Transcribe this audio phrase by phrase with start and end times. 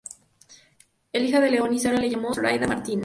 [1.13, 2.99] La hija de León y Sara se llamó Zoraida Martínez.